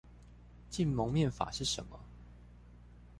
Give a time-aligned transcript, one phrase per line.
[0.67, 1.99] 禁蒙面法是什麼？